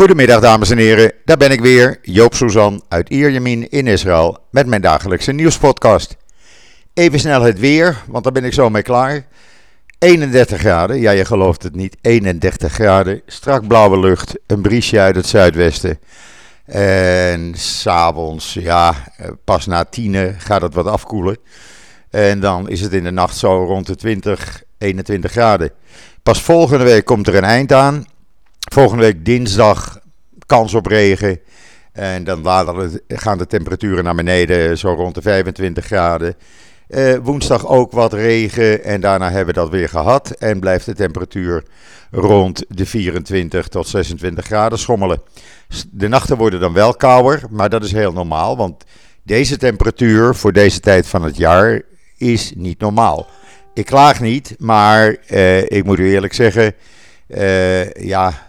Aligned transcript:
Goedemiddag 0.00 0.40
dames 0.40 0.70
en 0.70 0.78
heren, 0.78 1.12
daar 1.24 1.36
ben 1.36 1.50
ik 1.50 1.60
weer, 1.60 1.98
Joop 2.02 2.34
Suzan 2.34 2.82
uit 2.88 3.08
Ierjemien 3.08 3.70
in 3.70 3.86
Israël 3.86 4.38
met 4.50 4.66
mijn 4.66 4.80
dagelijkse 4.80 5.32
nieuwspodcast. 5.32 6.16
Even 6.94 7.18
snel 7.18 7.42
het 7.42 7.58
weer, 7.58 8.02
want 8.06 8.24
daar 8.24 8.32
ben 8.32 8.44
ik 8.44 8.52
zo 8.52 8.70
mee 8.70 8.82
klaar. 8.82 9.26
31 9.98 10.60
graden, 10.60 11.00
ja 11.00 11.10
je 11.10 11.24
gelooft 11.24 11.62
het 11.62 11.74
niet, 11.74 11.96
31 12.00 12.72
graden, 12.72 13.22
strak 13.26 13.66
blauwe 13.66 13.98
lucht, 13.98 14.38
een 14.46 14.62
briesje 14.62 15.00
uit 15.00 15.16
het 15.16 15.26
zuidwesten. 15.26 15.98
En 16.64 17.52
s'avonds, 17.54 18.54
ja, 18.54 18.94
pas 19.44 19.66
na 19.66 19.84
tienen 19.84 20.34
gaat 20.38 20.62
het 20.62 20.74
wat 20.74 20.86
afkoelen. 20.86 21.36
En 22.10 22.40
dan 22.40 22.68
is 22.68 22.80
het 22.80 22.92
in 22.92 23.04
de 23.04 23.10
nacht 23.10 23.36
zo 23.36 23.64
rond 23.64 23.86
de 23.86 23.96
20, 23.96 24.62
21 24.78 25.30
graden. 25.30 25.70
Pas 26.22 26.42
volgende 26.42 26.84
week 26.84 27.04
komt 27.04 27.28
er 27.28 27.34
een 27.34 27.44
eind 27.44 27.72
aan. 27.72 28.06
Volgende 28.72 29.02
week 29.02 29.24
dinsdag 29.24 30.00
kans 30.46 30.74
op 30.74 30.86
regen. 30.86 31.40
En 31.92 32.24
dan 32.24 32.46
gaan 33.08 33.38
de 33.38 33.46
temperaturen 33.46 34.04
naar 34.04 34.14
beneden, 34.14 34.78
zo 34.78 34.92
rond 34.92 35.14
de 35.14 35.22
25 35.22 35.84
graden. 35.84 36.34
Uh, 36.88 37.16
woensdag 37.22 37.66
ook 37.66 37.92
wat 37.92 38.12
regen 38.12 38.84
en 38.84 39.00
daarna 39.00 39.30
hebben 39.30 39.54
we 39.54 39.60
dat 39.60 39.70
weer 39.70 39.88
gehad. 39.88 40.30
En 40.30 40.60
blijft 40.60 40.86
de 40.86 40.94
temperatuur 40.94 41.64
rond 42.10 42.64
de 42.68 42.86
24 42.86 43.68
tot 43.68 43.88
26 43.88 44.44
graden 44.44 44.78
schommelen. 44.78 45.22
De 45.90 46.08
nachten 46.08 46.36
worden 46.36 46.60
dan 46.60 46.72
wel 46.72 46.94
kouder, 46.94 47.42
maar 47.50 47.68
dat 47.68 47.84
is 47.84 47.92
heel 47.92 48.12
normaal. 48.12 48.56
Want 48.56 48.84
deze 49.22 49.56
temperatuur 49.56 50.34
voor 50.34 50.52
deze 50.52 50.80
tijd 50.80 51.06
van 51.06 51.22
het 51.22 51.36
jaar 51.36 51.82
is 52.16 52.52
niet 52.56 52.80
normaal. 52.80 53.26
Ik 53.74 53.86
klaag 53.86 54.20
niet, 54.20 54.54
maar 54.58 55.16
uh, 55.30 55.62
ik 55.62 55.84
moet 55.84 55.98
u 55.98 56.12
eerlijk 56.12 56.34
zeggen, 56.34 56.74
uh, 57.28 57.92
ja, 57.92 58.48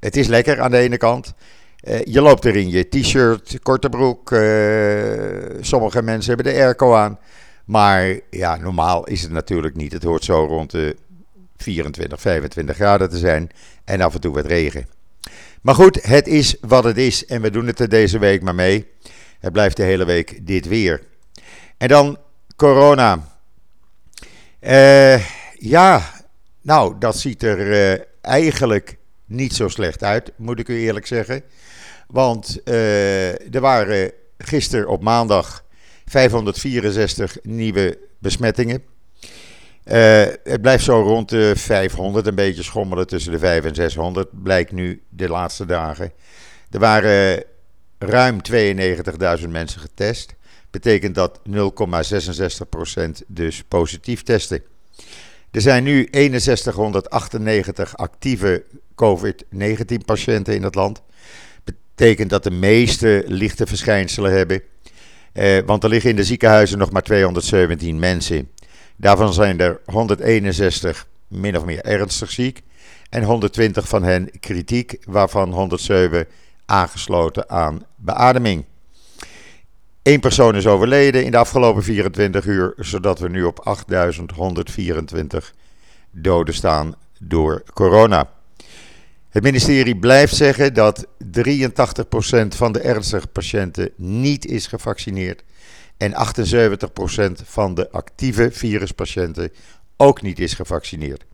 het 0.00 0.16
is 0.16 0.26
lekker 0.26 0.60
aan 0.60 0.70
de 0.70 0.78
ene 0.78 0.96
kant. 0.96 1.34
Uh, 1.82 2.02
je 2.04 2.20
loopt 2.20 2.44
er 2.44 2.56
in 2.56 2.70
je 2.70 2.88
t-shirt, 2.88 3.58
korte 3.62 3.88
broek. 3.88 4.28
sommige 5.60 6.02
mensen 6.02 6.34
hebben 6.34 6.52
de 6.52 6.60
airco 6.60 6.94
aan. 6.94 7.18
Maar 7.64 8.20
ja, 8.30 8.56
normaal 8.56 9.04
is 9.06 9.22
het 9.22 9.30
natuurlijk 9.30 9.76
niet. 9.76 9.92
Het 9.92 10.02
hoort 10.02 10.24
zo 10.24 10.44
rond 10.44 10.70
de 10.70 10.96
24, 11.56 12.20
25 12.20 12.76
graden 12.76 13.10
te 13.10 13.18
zijn. 13.18 13.50
En 13.84 14.00
af 14.00 14.14
en 14.14 14.20
toe 14.20 14.34
wat 14.34 14.46
regen. 14.46 14.86
Maar 15.62 15.74
goed, 15.74 16.02
het 16.02 16.26
is 16.26 16.56
wat 16.60 16.84
het 16.84 16.96
is. 16.96 17.26
En 17.26 17.42
we 17.42 17.50
doen 17.50 17.66
het 17.66 17.80
er 17.80 17.88
deze 17.88 18.18
week 18.18 18.42
maar 18.42 18.54
mee. 18.54 18.86
Het 19.38 19.52
blijft 19.52 19.76
de 19.76 19.82
hele 19.82 20.04
week 20.04 20.46
dit 20.46 20.68
weer. 20.68 21.02
En 21.76 21.88
dan 21.88 22.18
corona. 22.56 23.36
Uh, 24.60 25.26
ja, 25.54 26.02
nou, 26.62 26.94
dat 26.98 27.18
ziet 27.18 27.42
er 27.42 28.06
eigenlijk 28.22 28.97
niet 29.28 29.54
zo 29.54 29.68
slecht 29.68 30.02
uit, 30.02 30.32
moet 30.36 30.58
ik 30.58 30.68
u 30.68 30.80
eerlijk 30.80 31.06
zeggen. 31.06 31.42
Want 32.06 32.60
uh, 32.64 33.54
er 33.54 33.60
waren 33.60 34.12
gisteren 34.38 34.88
op 34.88 35.02
maandag 35.02 35.64
564 36.04 37.36
nieuwe 37.42 37.98
besmettingen. 38.18 38.82
Uh, 39.84 40.24
het 40.44 40.62
blijft 40.62 40.84
zo 40.84 41.00
rond 41.00 41.28
de 41.28 41.52
500, 41.56 42.26
een 42.26 42.34
beetje 42.34 42.62
schommelen 42.62 43.06
tussen 43.06 43.32
de 43.32 43.38
500 43.38 43.78
en 43.78 43.82
600, 43.82 44.42
blijkt 44.42 44.72
nu 44.72 45.02
de 45.08 45.28
laatste 45.28 45.66
dagen. 45.66 46.12
Er 46.70 46.78
waren 46.78 47.44
ruim 47.98 48.40
92.000 48.52 49.48
mensen 49.48 49.80
getest. 49.80 50.34
Betekent 50.70 51.14
dat 51.14 51.40
0,66% 51.50 51.54
dus 53.26 53.64
positief 53.68 54.22
testen. 54.22 54.62
Er 55.50 55.60
zijn 55.60 55.84
nu 55.84 56.08
6198 56.10 57.96
actieve 57.96 58.64
COVID-19 59.04 60.04
patiënten 60.04 60.54
in 60.54 60.62
het 60.62 60.74
land. 60.74 61.02
Betekent 61.64 62.30
dat 62.30 62.42
de 62.42 62.50
meeste 62.50 63.24
lichte 63.26 63.66
verschijnselen 63.66 64.32
hebben. 64.32 64.62
Eh, 65.32 65.58
want 65.66 65.82
er 65.82 65.88
liggen 65.88 66.10
in 66.10 66.16
de 66.16 66.24
ziekenhuizen 66.24 66.78
nog 66.78 66.90
maar 66.90 67.02
217 67.02 67.98
mensen. 67.98 68.50
Daarvan 68.96 69.32
zijn 69.32 69.60
er 69.60 69.80
161 69.84 71.06
min 71.28 71.56
of 71.56 71.64
meer 71.64 71.84
ernstig 71.84 72.30
ziek. 72.30 72.62
En 73.10 73.22
120 73.22 73.88
van 73.88 74.02
hen 74.02 74.30
kritiek, 74.40 74.98
waarvan 75.04 75.52
107 75.52 76.26
aangesloten 76.66 77.50
aan 77.50 77.82
beademing. 77.96 78.64
Eén 80.02 80.20
persoon 80.20 80.56
is 80.56 80.66
overleden 80.66 81.24
in 81.24 81.30
de 81.30 81.36
afgelopen 81.36 81.82
24 81.82 82.44
uur, 82.46 82.74
zodat 82.76 83.18
we 83.18 83.28
nu 83.28 83.44
op 83.44 83.60
8124 83.64 85.54
doden 86.10 86.54
staan 86.54 86.94
door 87.18 87.62
corona. 87.74 88.30
Het 89.38 89.46
ministerie 89.46 89.96
blijft 89.96 90.34
zeggen 90.34 90.74
dat 90.74 91.06
83% 91.06 91.08
van 92.48 92.72
de 92.72 92.80
ernstige 92.80 93.26
patiënten 93.26 93.90
niet 93.96 94.46
is 94.46 94.66
gevaccineerd 94.66 95.42
en 95.96 96.12
78% 96.12 96.16
van 97.44 97.74
de 97.74 97.90
actieve 97.90 98.50
viruspatiënten 98.52 99.52
ook 99.96 100.22
niet 100.22 100.38
is 100.38 100.54
gevaccineerd. 100.54 101.24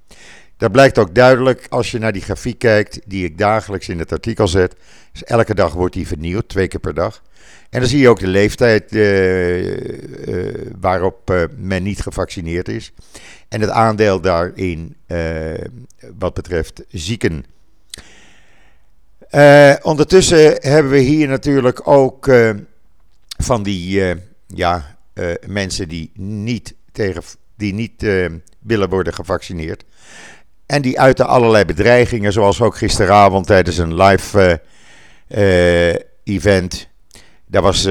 Dat 0.56 0.72
blijkt 0.72 0.98
ook 0.98 1.14
duidelijk 1.14 1.66
als 1.68 1.90
je 1.90 1.98
naar 1.98 2.12
die 2.12 2.22
grafiek 2.22 2.58
kijkt 2.58 3.00
die 3.06 3.24
ik 3.24 3.38
dagelijks 3.38 3.88
in 3.88 3.98
het 3.98 4.12
artikel 4.12 4.48
zet. 4.48 4.74
Dus 5.12 5.24
elke 5.24 5.54
dag 5.54 5.72
wordt 5.72 5.94
die 5.94 6.06
vernieuwd, 6.06 6.48
twee 6.48 6.68
keer 6.68 6.80
per 6.80 6.94
dag. 6.94 7.22
En 7.70 7.80
dan 7.80 7.88
zie 7.88 8.00
je 8.00 8.08
ook 8.08 8.20
de 8.20 8.26
leeftijd 8.26 8.92
uh, 8.92 9.66
uh, 9.66 10.70
waarop 10.80 11.30
uh, 11.30 11.42
men 11.56 11.82
niet 11.82 12.00
gevaccineerd 12.00 12.68
is. 12.68 12.92
En 13.48 13.60
het 13.60 13.70
aandeel 13.70 14.20
daarin 14.20 14.96
wat 16.18 16.34
betreft 16.34 16.82
zieken. 16.88 17.44
Ondertussen 19.82 20.56
hebben 20.60 20.92
we 20.92 20.98
hier 20.98 21.28
natuurlijk 21.28 21.88
ook 21.88 22.30
van 23.36 23.62
die 23.62 24.14
ja, 24.46 24.96
mensen 25.46 25.88
die 25.88 26.10
niet, 26.14 26.74
tegen, 26.92 27.22
die 27.56 27.74
niet 27.74 28.06
willen 28.58 28.88
worden 28.88 29.14
gevaccineerd. 29.14 29.84
En 30.66 30.82
die 30.82 31.00
uiten 31.00 31.26
allerlei 31.26 31.64
bedreigingen, 31.64 32.32
zoals 32.32 32.60
ook 32.60 32.76
gisteravond 32.76 33.46
tijdens 33.46 33.78
een 33.78 33.94
live 34.02 34.60
event 36.24 36.88
daar 37.46 37.62
was 37.62 37.88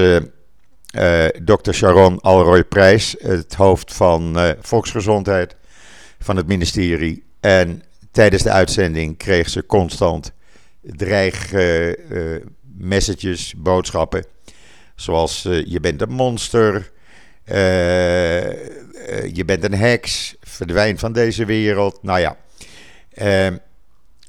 Dr. 1.44 1.72
Sharon 1.72 2.20
Alroy 2.20 2.64
Prijs, 2.64 3.16
het 3.18 3.54
hoofd 3.54 3.94
van 3.94 4.54
Volksgezondheid 4.60 5.56
van 6.18 6.36
het 6.36 6.46
ministerie. 6.46 7.24
En 7.40 7.82
tijdens 8.10 8.42
de 8.42 8.50
uitzending 8.50 9.16
kreeg 9.16 9.48
ze 9.48 9.66
constant 9.66 10.32
dreig 10.84 11.52
messages, 12.76 13.54
boodschappen. 13.56 14.24
Zoals 14.94 15.42
je 15.42 15.78
bent 15.80 16.02
een 16.02 16.12
monster, 16.12 16.92
je 19.32 19.42
bent 19.46 19.64
een 19.64 19.74
heks, 19.74 20.36
verdwijn 20.40 20.98
van 20.98 21.12
deze 21.12 21.44
wereld. 21.44 22.02
Nou 22.02 22.20
ja, 22.20 22.36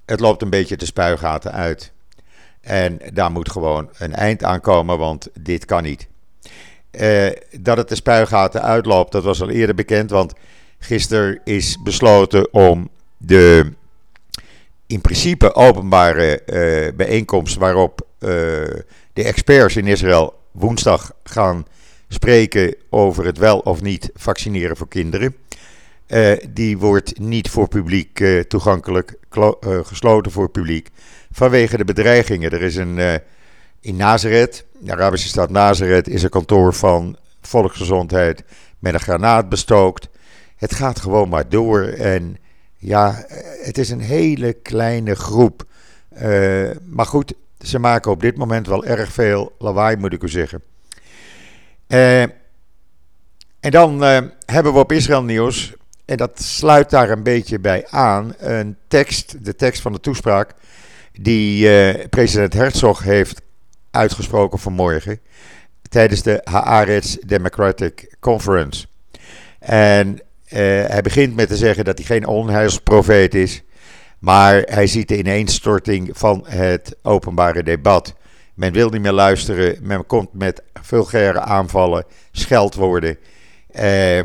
het 0.06 0.20
loopt 0.20 0.42
een 0.42 0.50
beetje 0.50 0.78
de 0.78 0.86
spuigaten 0.86 1.52
uit. 1.52 1.94
En 2.62 3.00
daar 3.14 3.32
moet 3.32 3.52
gewoon 3.52 3.90
een 3.98 4.14
eind 4.14 4.44
aan 4.44 4.62
komen, 4.62 4.98
want 4.98 5.28
dit 5.40 5.66
kan 5.66 5.84
niet. 5.84 6.08
Dat 7.60 7.78
het 7.78 7.90
de 7.90 7.96
spuigaten 7.96 8.62
uitloopt, 8.62 9.12
dat 9.12 9.24
was 9.24 9.42
al 9.42 9.50
eerder 9.50 9.76
bekend, 9.76 10.10
want 10.10 10.34
gisteren 10.80 11.40
is 11.44 11.82
besloten 11.84 12.54
om 12.54 12.90
de 13.18 13.74
in 14.88 15.02
principe 15.02 15.56
openbare 15.56 16.42
uh, 16.46 16.96
bijeenkomst 16.96 17.58
waarop 17.58 18.02
uh, 18.02 18.30
de 19.14 19.24
experts 19.24 19.76
in 19.76 19.88
Israël 19.88 20.34
woensdag 20.52 21.14
gaan 21.24 21.66
spreken 22.08 22.76
over 22.90 23.26
het 23.26 23.38
wel 23.38 23.60
of 23.60 23.82
niet 23.82 24.10
vaccineren 24.14 24.78
voor 24.78 24.88
kinderen. 24.88 25.36
die 26.50 26.78
wordt 26.78 27.20
niet 27.20 27.50
voor 27.50 27.68
publiek 27.68 28.24
toegankelijk, 28.48 29.18
gesloten 29.84 30.32
voor 30.32 30.50
publiek 30.50 30.90
vanwege 31.36 31.78
de 31.78 31.86
bedreigingen. 31.86 32.52
Er 32.52 32.62
is 32.62 32.76
een, 32.76 32.98
uh, 32.98 33.14
in 33.82 33.96
Nazareth, 33.96 34.66
de 34.80 34.92
Arabische 34.92 35.28
stad 35.28 35.50
Nazareth, 35.50 36.08
is 36.08 36.24
een 36.24 36.30
kantoor 36.30 36.74
van 36.74 37.18
volksgezondheid 37.42 38.44
met 38.80 38.94
een 38.94 39.00
granaat 39.00 39.50
bestookt. 39.50 40.10
Het 40.56 40.74
gaat 40.74 41.00
gewoon 41.00 41.30
maar 41.30 41.50
door 41.50 41.84
en 41.84 42.38
ja, 42.86 43.26
het 43.64 43.78
is 43.78 43.90
een 43.90 44.00
hele 44.00 44.54
kleine 44.54 45.16
groep. 45.16 45.64
Uh, 46.22 46.70
maar 46.86 47.06
goed, 47.06 47.34
ze 47.60 47.80
maken 47.80 48.12
op 48.12 48.22
dit 48.22 48.38
moment 48.38 48.68
wel 48.68 48.86
erg 48.86 49.12
veel 49.12 49.56
lawaai, 49.60 49.98
moet 49.98 50.14
ik 50.14 50.24
u 50.24 50.30
zeggen. 50.30 50.62
Uh, 51.88 52.22
en 52.22 53.72
dan 53.72 54.04
uh, 54.04 54.18
hebben 54.46 54.74
we 54.74 54.80
op 54.80 54.92
Israël 54.92 55.24
nieuws, 55.24 55.74
en 56.06 56.18
dat 56.18 56.42
sluit 56.42 56.90
daar 56.90 57.10
een 57.10 57.24
beetje 57.24 57.60
bij 57.60 57.88
aan, 57.90 58.34
een 58.38 58.78
tekst, 58.88 59.46
de 59.46 59.56
tekst 59.56 59.82
van 59.82 59.92
de 59.92 60.00
toespraak 60.00 60.54
die 61.12 62.08
president 62.08 62.54
Herzog 62.54 63.04
heeft 63.04 63.42
uitgesproken 63.92 64.60
vanmorgen 64.60 65.20
tijdens 65.90 66.22
de 66.22 66.42
Haaretz 66.44 67.16
Democratic 67.26 68.16
Conference. 68.20 68.86
En 69.60 70.20
hij 70.46 71.02
begint 71.02 71.36
met 71.36 71.48
te 71.48 71.58
zeggen 71.58 71.86
dat 71.86 71.98
hij 71.98 72.08
geen 72.08 72.28
onheilsprofeet 72.28 73.36
is. 73.36 73.64
Maar 74.20 74.62
hij 74.62 74.88
ziet 74.88 75.08
de 75.08 75.18
ineenstorting 75.18 76.10
van 76.14 76.46
het 76.48 76.96
openbare 77.02 77.64
debat. 77.64 78.16
Men 78.54 78.74
wil 78.74 78.90
niet 78.90 79.02
meer 79.02 79.12
luisteren. 79.12 79.78
Men 79.82 80.06
komt 80.06 80.34
met 80.34 80.64
vulgaire 80.74 81.40
aanvallen, 81.40 82.06
scheldwoorden. 82.32 83.18
Uh, 83.76 84.20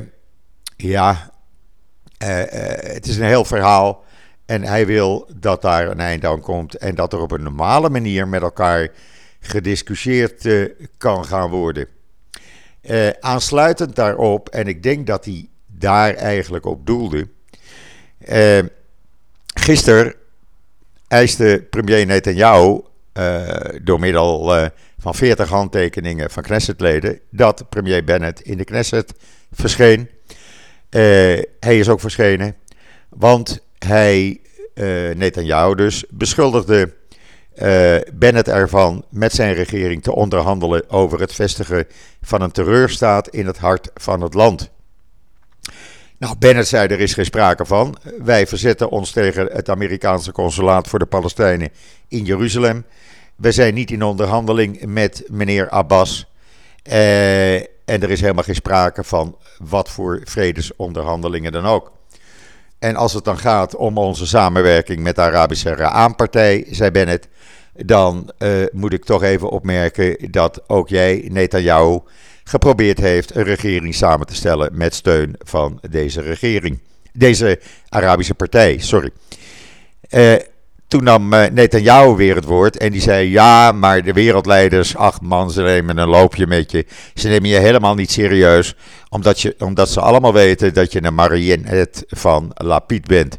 ja, 0.76 1.30
uh, 2.22 2.42
het 2.92 3.06
is 3.06 3.16
een 3.16 3.26
heel 3.26 3.44
verhaal. 3.44 4.04
En 4.46 4.62
hij 4.62 4.86
wil 4.86 5.30
dat 5.36 5.62
daar 5.62 5.90
een 5.90 6.00
eind 6.00 6.24
aan 6.24 6.40
komt. 6.40 6.74
En 6.74 6.94
dat 6.94 7.12
er 7.12 7.20
op 7.20 7.30
een 7.30 7.42
normale 7.42 7.90
manier 7.90 8.28
met 8.28 8.42
elkaar 8.42 8.88
gediscussieerd 9.40 10.48
kan 10.98 11.24
gaan 11.24 11.50
worden. 11.50 11.86
aansluitend 13.20 13.96
daarop, 13.96 14.48
en 14.48 14.66
ik 14.66 14.82
denk 14.82 15.06
dat 15.06 15.24
hij 15.24 15.49
daar 15.80 16.14
eigenlijk 16.14 16.66
op 16.66 16.86
doelde. 16.86 17.28
gisteren 19.54 20.14
eiste 21.10 21.66
premier 21.70 22.06
Netanyahu 22.06 22.80
uh, 23.14 23.48
door 23.82 24.00
middel 24.00 24.56
uh, 24.56 24.66
van 24.98 25.14
40 25.14 25.48
handtekeningen 25.48 26.30
van 26.30 26.42
Knessetleden 26.42 27.20
dat 27.30 27.68
premier 27.68 28.04
Bennett 28.04 28.40
in 28.40 28.56
de 28.56 28.64
Knesset 28.64 29.12
verscheen. 29.52 30.00
Uh, 30.00 31.42
hij 31.60 31.78
is 31.78 31.88
ook 31.88 32.00
verschenen, 32.00 32.56
want 33.08 33.64
hij, 33.78 34.40
Netanyahu 35.14 35.74
dus, 35.74 36.04
beschuldigde 36.10 36.94
Bennett 38.14 38.48
ervan 38.48 39.04
met 39.10 39.32
zijn 39.32 39.54
regering 39.54 40.02
te 40.02 40.14
onderhandelen 40.14 40.90
over 40.90 41.20
het 41.20 41.34
vestigen 41.34 41.86
van 42.22 42.40
een 42.40 42.50
terreurstaat 42.50 43.28
in 43.28 43.46
het 43.46 43.58
hart 43.58 43.90
van 43.94 44.20
het 44.20 44.34
land. 44.34 44.70
Nou, 46.20 46.34
Bennett 46.38 46.68
zei 46.68 46.88
er 46.88 47.00
is 47.00 47.14
geen 47.14 47.24
sprake 47.24 47.64
van. 47.64 47.96
Wij 48.18 48.46
verzetten 48.46 48.90
ons 48.90 49.10
tegen 49.10 49.46
het 49.52 49.68
Amerikaanse 49.68 50.32
consulaat 50.32 50.88
voor 50.88 50.98
de 50.98 51.06
Palestijnen 51.06 51.68
in 52.08 52.24
Jeruzalem. 52.24 52.84
We 53.36 53.52
zijn 53.52 53.74
niet 53.74 53.90
in 53.90 54.02
onderhandeling 54.02 54.84
met 54.84 55.22
meneer 55.26 55.68
Abbas. 55.68 56.26
Uh, 56.90 57.54
en 57.54 57.66
er 57.84 58.10
is 58.10 58.20
helemaal 58.20 58.44
geen 58.44 58.54
sprake 58.54 59.04
van 59.04 59.36
wat 59.58 59.90
voor 59.90 60.20
vredesonderhandelingen 60.24 61.52
dan 61.52 61.66
ook. 61.66 61.92
En 62.78 62.96
als 62.96 63.12
het 63.12 63.24
dan 63.24 63.38
gaat 63.38 63.76
om 63.76 63.98
onze 63.98 64.26
samenwerking 64.26 65.00
met 65.02 65.16
de 65.16 65.22
Arabische 65.22 65.74
Raam-partij, 65.74 66.66
zei 66.70 66.90
Bennett, 66.90 67.28
dan 67.74 68.30
uh, 68.38 68.64
moet 68.72 68.92
ik 68.92 69.04
toch 69.04 69.22
even 69.22 69.48
opmerken 69.48 70.30
dat 70.30 70.68
ook 70.68 70.88
jij, 70.88 71.28
Netanyahu, 71.30 71.98
geprobeerd 72.50 72.98
heeft 72.98 73.34
een 73.34 73.42
regering 73.42 73.94
samen 73.94 74.26
te 74.26 74.34
stellen 74.34 74.70
met 74.72 74.94
steun 74.94 75.34
van 75.38 75.80
deze 75.90 76.20
regering. 76.20 76.78
Deze 77.12 77.60
Arabische 77.88 78.34
partij, 78.34 78.78
sorry. 78.78 79.10
Uh, 80.10 80.34
toen 80.88 81.04
nam 81.04 81.32
uh, 81.32 81.46
Netanyahu 81.46 82.16
weer 82.16 82.34
het 82.34 82.44
woord 82.44 82.76
en 82.76 82.92
die 82.92 83.00
zei: 83.00 83.30
Ja, 83.30 83.72
maar 83.72 84.02
de 84.02 84.12
wereldleiders, 84.12 84.96
ach 84.96 85.20
man, 85.20 85.50
ze 85.50 85.62
nemen 85.62 85.98
een 85.98 86.08
loopje 86.08 86.46
met 86.46 86.70
je. 86.70 86.86
Ze 87.14 87.28
nemen 87.28 87.48
je 87.48 87.58
helemaal 87.58 87.94
niet 87.94 88.10
serieus, 88.10 88.74
omdat, 89.08 89.40
je, 89.40 89.54
omdat 89.58 89.88
ze 89.88 90.00
allemaal 90.00 90.32
weten 90.32 90.74
dat 90.74 90.92
je 90.92 91.02
een 91.02 91.14
marionette 91.14 92.04
van 92.08 92.50
Lapid 92.54 93.06
bent. 93.06 93.38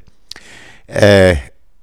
Uh, 1.02 1.38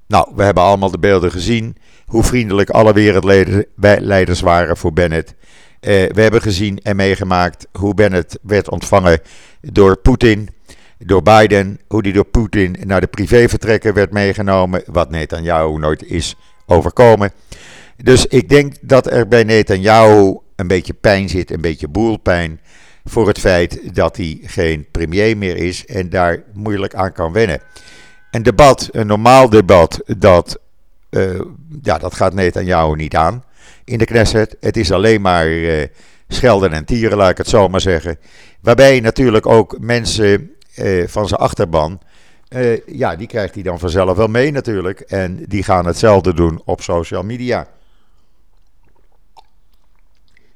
nou, 0.07 0.29
we 0.35 0.43
hebben 0.43 0.63
allemaal 0.63 0.91
de 0.91 0.99
beelden 0.99 1.31
gezien, 1.31 1.77
hoe 2.07 2.25
vriendelijk 2.25 2.71
alle 2.71 2.93
wereldleiders 2.93 4.41
waren 4.41 4.77
voor 4.77 4.93
Bennett. 4.93 5.35
Uh, 5.81 5.91
we 5.91 6.23
hebben 6.23 6.43
gezien 6.43 6.79
en 6.83 6.97
meegemaakt 6.97 7.67
hoe 7.73 7.95
Bennett 7.95 8.39
werd 8.43 8.71
ontvangen 8.71 9.21
door 9.61 9.97
Poetin 9.97 10.49
door 10.99 11.23
Biden, 11.23 11.81
hoe 11.89 12.03
die 12.03 12.13
door 12.13 12.25
Poetin 12.25 12.77
naar 12.85 13.01
de 13.01 13.07
privévertrekken 13.07 13.95
werd 13.95 14.13
meegenomen, 14.13 14.83
wat 14.87 15.11
Netanyahu 15.11 15.79
nooit 15.79 16.05
is 16.05 16.37
overkomen. 16.67 17.33
Dus 17.97 18.27
ik 18.27 18.49
denk 18.49 18.75
dat 18.81 19.11
er 19.11 19.29
bij 19.29 19.45
Netanyahu 19.45 20.39
een 20.57 20.67
beetje 20.67 20.93
pijn 20.95 21.29
zit, 21.29 21.51
een 21.51 21.61
beetje 21.61 21.89
boelpijn, 21.89 22.61
voor 23.05 23.27
het 23.27 23.39
feit 23.39 23.95
dat 23.95 24.17
hij 24.17 24.39
geen 24.43 24.87
premier 24.91 25.37
meer 25.37 25.57
is 25.57 25.87
en 25.87 26.11
daar 26.11 26.43
moeilijk 26.53 26.95
aan 26.95 27.13
kan 27.13 27.33
wennen. 27.33 27.61
Een 28.31 28.43
debat, 28.43 28.89
een 28.93 29.07
normaal 29.07 29.49
debat, 29.49 30.03
dat, 30.19 30.59
uh, 31.11 31.41
ja, 31.83 31.99
dat 31.99 32.15
gaat 32.15 32.35
Netanyahu 32.35 32.97
niet 32.97 33.17
aan 33.17 33.45
in 33.89 33.99
de 33.99 34.05
Knesset. 34.05 34.57
Het 34.61 34.77
is 34.77 34.93
alleen 34.93 35.21
maar 35.21 35.49
uh, 35.49 35.85
schelden 36.29 36.73
en 36.73 36.85
tieren, 36.85 37.19
laat 37.19 37.31
ik 37.31 37.39
het 37.39 37.49
zo 37.49 37.69
maar 37.69 37.81
zeggen. 37.81 38.19
Waarbij 38.61 39.01
natuurlijk 39.01 39.47
ook 39.47 39.79
mensen 39.81 40.53
uh, 40.77 41.09
van 41.09 41.29
zijn 41.29 41.41
achterban. 41.41 42.01
Uh, 42.49 42.87
ja, 42.87 43.17
die 43.17 43.27
krijgt 43.27 43.55
hij 43.55 43.63
dan 43.63 43.79
vanzelf 43.79 44.17
wel 44.17 44.27
mee 44.27 44.51
natuurlijk. 44.51 45.01
En 45.01 45.45
die 45.47 45.63
gaan 45.63 45.87
hetzelfde 45.87 46.35
doen 46.35 46.63
op 46.65 46.81
social 46.81 47.23
media. 47.23 47.69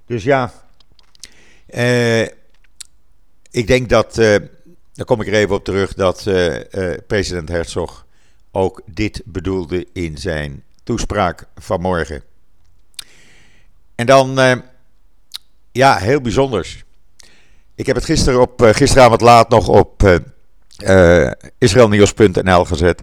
Dus 0.06 0.24
ja, 0.24 0.52
ik 3.50 3.66
denk 3.66 3.88
dat, 3.88 4.14
daar 4.14 5.04
kom 5.04 5.20
ik 5.20 5.26
er 5.26 5.34
even 5.34 5.54
op 5.54 5.64
terug, 5.64 5.94
dat 5.94 6.22
president 7.06 7.48
Herzog 7.48 8.06
ook 8.50 8.82
dit 8.86 9.22
bedoelde 9.24 9.86
in 9.92 10.18
zijn 10.18 10.64
toespraak 10.84 11.44
vanmorgen. 11.54 12.22
En 14.02 14.08
dan, 14.08 14.62
ja, 15.72 15.96
heel 15.96 16.20
bijzonders. 16.20 16.84
Ik 17.74 17.86
heb 17.86 17.96
het 17.96 18.04
gisteren 18.04 18.40
op, 18.40 18.62
uh, 18.62 18.68
gisteravond 18.72 19.20
laat 19.20 19.48
nog 19.48 19.68
op 19.68 20.02
uh, 20.02 20.16
uh, 20.78 21.30
israelnieuws.nl 21.58 22.64
gezet. 22.64 23.02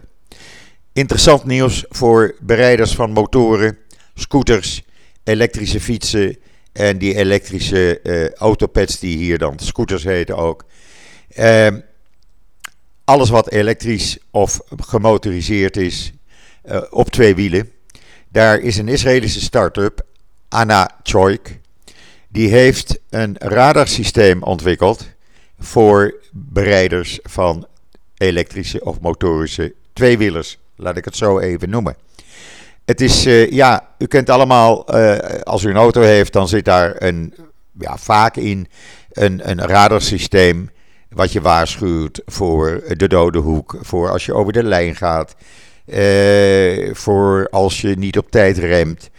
Interessant 0.92 1.44
nieuws 1.44 1.84
voor 1.88 2.34
bereiders 2.40 2.94
van 2.94 3.10
motoren, 3.10 3.78
scooters, 4.14 4.82
elektrische 5.24 5.80
fietsen 5.80 6.38
en 6.72 6.98
die 6.98 7.14
elektrische 7.14 8.00
autopads 8.34 8.98
die 8.98 9.16
hier 9.16 9.38
dan 9.38 9.58
scooters 9.58 10.04
heten 10.04 10.36
ook. 10.36 10.64
Uh, 11.36 11.66
alles 13.04 13.30
wat 13.30 13.50
elektrisch 13.50 14.18
of 14.30 14.60
gemotoriseerd 14.76 15.76
is 15.76 16.12
op 16.90 17.10
twee 17.10 17.34
wielen. 17.34 17.70
Daar 18.28 18.58
is 18.58 18.76
een 18.76 18.88
Israëlische 18.88 19.40
start-up, 19.40 20.08
Anna 20.50 20.90
Choik. 21.02 21.58
Die 22.28 22.48
heeft 22.48 22.98
een 23.10 23.36
radarsysteem 23.38 24.42
ontwikkeld 24.42 25.08
voor 25.58 26.14
bereiders 26.32 27.18
van 27.22 27.66
elektrische 28.16 28.84
of 28.84 29.00
motorische 29.00 29.74
tweewielers. 29.92 30.58
Laat 30.76 30.96
ik 30.96 31.04
het 31.04 31.16
zo 31.16 31.38
even 31.38 31.70
noemen. 31.70 31.96
Het 32.84 33.00
is, 33.00 33.26
uh, 33.26 33.50
ja, 33.50 33.88
u 33.98 34.06
kent 34.06 34.30
allemaal, 34.30 34.96
uh, 34.96 35.18
als 35.42 35.62
u 35.62 35.68
een 35.68 35.76
auto 35.76 36.00
heeft, 36.00 36.32
dan 36.32 36.48
zit 36.48 36.64
daar 36.64 37.02
een, 37.02 37.34
ja, 37.78 37.96
vaak 37.96 38.36
in 38.36 38.68
een, 39.12 39.50
een 39.50 39.60
radarsysteem 39.60 40.70
wat 41.08 41.32
je 41.32 41.40
waarschuwt 41.40 42.22
voor 42.26 42.82
de 42.96 43.08
dode 43.08 43.38
hoek, 43.38 43.78
voor 43.80 44.10
als 44.10 44.26
je 44.26 44.34
over 44.34 44.52
de 44.52 44.64
lijn 44.64 44.96
gaat, 44.96 45.34
uh, 45.86 46.94
voor 46.94 47.48
als 47.50 47.80
je 47.80 47.98
niet 47.98 48.18
op 48.18 48.30
tijd 48.30 48.58
remt 48.58 49.10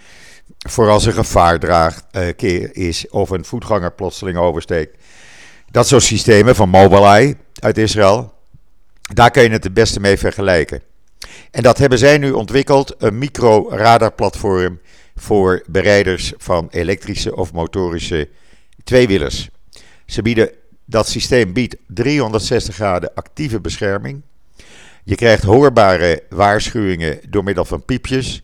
voor 0.69 0.89
als 0.89 1.05
er 1.05 1.13
gevaar 1.13 1.59
draagt, 1.59 2.03
uh, 2.11 2.27
keer 2.35 2.75
is 2.75 3.09
of 3.09 3.29
een 3.29 3.45
voetganger 3.45 3.91
plotseling 3.91 4.37
oversteekt. 4.37 4.97
Dat 5.71 5.87
soort 5.87 6.03
systemen 6.03 6.55
van 6.55 6.69
Mobileye 6.69 7.37
uit 7.59 7.77
Israël, 7.77 8.33
daar 9.01 9.31
kun 9.31 9.43
je 9.43 9.49
het 9.49 9.63
het 9.63 9.73
beste 9.73 9.99
mee 9.99 10.17
vergelijken. 10.17 10.81
En 11.51 11.63
dat 11.63 11.77
hebben 11.77 11.97
zij 11.97 12.17
nu 12.17 12.31
ontwikkeld, 12.31 12.95
een 12.97 13.17
micro-radarplatform 13.17 14.79
voor 15.15 15.63
bereiders 15.67 16.33
van 16.37 16.67
elektrische 16.71 17.35
of 17.35 17.53
motorische 17.53 18.29
tweewielers. 18.83 19.49
Ze 20.05 20.21
bieden, 20.21 20.51
dat 20.85 21.07
systeem 21.07 21.53
biedt 21.53 21.75
360 21.87 22.75
graden 22.75 23.13
actieve 23.13 23.61
bescherming. 23.61 24.21
Je 25.03 25.15
krijgt 25.15 25.43
hoorbare 25.43 26.23
waarschuwingen 26.29 27.19
door 27.29 27.43
middel 27.43 27.65
van 27.65 27.85
piepjes 27.85 28.41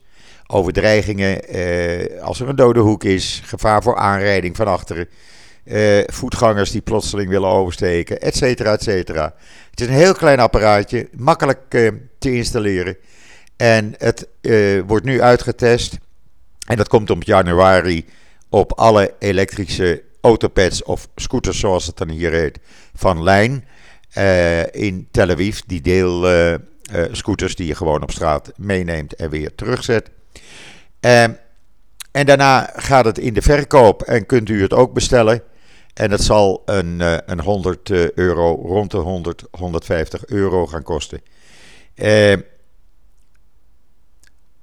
over 0.47 0.73
dreigingen 0.73 1.43
eh, 1.43 2.21
als 2.23 2.39
er 2.39 2.49
een 2.49 2.55
dode 2.55 2.79
hoek 2.79 3.03
is, 3.03 3.41
gevaar 3.45 3.83
voor 3.83 3.97
aanrijding 3.97 4.55
van 4.55 4.67
achteren, 4.67 5.07
eh, 5.67 6.03
voetgangers 6.05 6.71
die 6.71 6.81
plotseling 6.81 7.29
willen 7.29 7.49
oversteken, 7.49 8.21
et 8.21 8.35
cetera, 8.35 8.71
et 8.71 8.83
cetera. 8.83 9.33
Het 9.69 9.79
is 9.79 9.87
een 9.87 9.93
heel 9.93 10.13
klein 10.13 10.39
apparaatje, 10.39 11.09
makkelijk 11.15 11.59
eh, 11.69 11.87
te 12.19 12.33
installeren. 12.33 12.97
En 13.55 13.93
het 13.97 14.27
eh, 14.41 14.81
wordt 14.85 15.05
nu 15.05 15.21
uitgetest. 15.21 15.97
En 16.67 16.77
dat 16.77 16.87
komt 16.87 17.09
op 17.09 17.23
januari 17.23 18.05
op 18.49 18.73
alle 18.73 19.13
elektrische 19.19 20.03
autopads 20.21 20.83
of 20.83 21.07
scooters, 21.15 21.59
zoals 21.59 21.85
het 21.85 21.97
dan 21.97 22.09
hier 22.09 22.31
heet, 22.31 22.59
van 22.95 23.23
lijn. 23.23 23.65
In 24.71 25.07
Tel 25.11 25.29
Aviv, 25.29 25.59
die 25.65 25.81
deel 25.81 26.21
uh, 26.93 27.05
scooters 27.11 27.55
die 27.55 27.67
je 27.67 27.75
gewoon 27.75 28.01
op 28.01 28.11
straat 28.11 28.51
meeneemt 28.55 29.15
en 29.15 29.29
weer 29.29 29.55
terugzet. 29.55 30.09
Ehm, 30.99 31.31
en 32.11 32.25
daarna 32.25 32.69
gaat 32.75 33.05
het 33.05 33.17
in 33.17 33.33
de 33.33 33.41
verkoop 33.41 34.01
en 34.01 34.25
kunt 34.25 34.49
u 34.49 34.61
het 34.61 34.73
ook 34.73 34.93
bestellen. 34.93 35.41
En 35.93 36.11
het 36.11 36.23
zal 36.23 36.61
een, 36.65 36.99
uh, 36.99 37.17
een 37.25 37.39
100 37.41 37.89
eh, 37.89 38.11
euro, 38.11 38.53
rond 38.53 38.91
de 38.91 38.97
100, 38.97 39.43
150 39.51 40.25
euro 40.25 40.67
gaan 40.67 40.83
kosten. 40.83 41.21
Uh, 41.95 42.35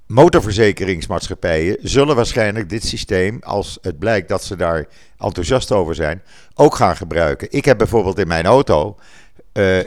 motorverzekeringsmaatschappijen 0.07 1.77
zullen 1.81 2.15
waarschijnlijk 2.15 2.69
dit 2.69 2.85
systeem, 2.85 3.39
als 3.43 3.77
het 3.81 3.99
blijkt 3.99 4.29
dat 4.29 4.43
ze 4.43 4.55
daar 4.55 4.87
enthousiast 5.17 5.71
over 5.71 5.95
zijn, 5.95 6.21
ook 6.53 6.75
gaan 6.75 6.95
gebruiken. 6.95 7.47
Ik 7.51 7.65
heb 7.65 7.77
bijvoorbeeld 7.77 8.19
in 8.19 8.27
mijn 8.27 8.45
auto, 8.45 8.97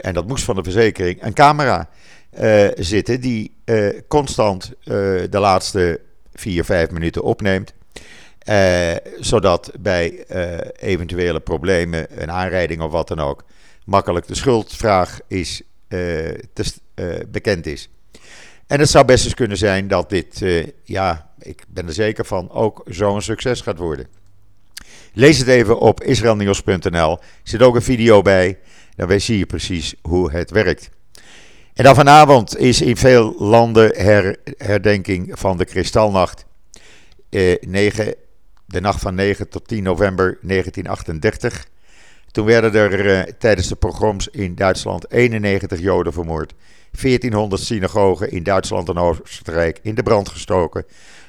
en 0.01 0.13
dat 0.13 0.27
moest 0.27 0.43
van 0.43 0.55
de 0.55 0.63
verzekering, 0.63 1.23
een 1.23 1.33
camera 1.33 1.89
uh, 2.39 2.67
zitten 2.75 3.21
die 3.21 3.55
uh, 3.65 3.99
constant 4.07 4.73
de 4.83 5.39
laatste 5.39 5.99
4, 6.33 6.65
5 6.65 6.89
minuten 6.89 7.23
opneemt. 7.23 7.73
zodat 9.19 9.71
bij 9.79 10.25
eventuele 10.75 11.39
problemen, 11.39 12.21
een 12.21 12.31
aanrijding 12.31 12.81
of 12.81 12.91
wat 12.91 13.07
dan 13.07 13.19
ook, 13.19 13.43
makkelijk 13.85 14.27
de 14.27 14.35
schuldvraag 14.35 15.19
is, 15.27 15.61
te, 15.87 16.73
bekend 17.27 17.65
is. 17.65 17.89
En 18.67 18.79
het 18.79 18.89
zou 18.89 19.05
best 19.05 19.25
eens 19.25 19.33
kunnen 19.33 19.57
zijn 19.57 19.87
dat 19.87 20.09
dit, 20.09 20.45
ja, 20.83 21.31
ik 21.39 21.63
ben 21.67 21.87
er 21.87 21.93
zeker 21.93 22.25
van, 22.25 22.51
ook 22.51 22.83
zo'n 22.85 23.21
succes 23.21 23.61
gaat 23.61 23.77
worden. 23.77 24.07
Lees 25.13 25.37
het 25.37 25.47
even 25.47 25.79
op 25.79 26.03
israelnieuws.nl. 26.03 27.11
Er 27.11 27.19
zit 27.43 27.61
ook 27.61 27.75
een 27.75 27.81
video 27.81 28.21
bij. 28.21 28.57
Dan 28.95 29.19
zie 29.19 29.37
je 29.37 29.45
precies 29.45 29.95
hoe 30.01 30.31
het 30.31 30.51
werkt. 30.51 30.89
En 31.79 31.85
dan 31.85 31.95
vanavond 31.95 32.57
is 32.57 32.81
in 32.81 32.97
veel 32.97 33.35
landen 33.37 33.95
her, 33.95 34.37
herdenking 34.57 35.31
van 35.31 35.57
de 35.57 35.65
Kristalnacht. 35.65 36.45
Eh, 37.29 37.55
9, 37.61 38.15
de 38.65 38.81
nacht 38.81 39.01
van 39.01 39.15
9 39.15 39.49
tot 39.49 39.67
10 39.67 39.83
november 39.83 40.37
1938. 40.41 41.67
Toen 42.31 42.45
werden 42.45 42.73
er 42.73 43.05
uh, 43.05 43.21
tijdens 43.21 43.67
de 43.67 43.75
pogroms 43.75 44.27
in 44.27 44.55
Duitsland 44.55 45.11
91 45.11 45.79
Joden 45.79 46.13
vermoord. 46.13 46.53
1400 47.01 47.61
synagogen 47.61 48.31
in 48.31 48.43
Duitsland 48.43 48.89
en 48.89 48.97
Oostenrijk 48.97 49.79
in 49.81 49.95
de 49.95 50.03
brand 50.03 50.29
gestoken. 50.29 50.85